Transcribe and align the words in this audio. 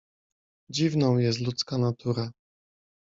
"Dziwną 0.69 1.17
jest 1.17 1.39
ludzka 1.41 1.77
natura." 1.77 2.31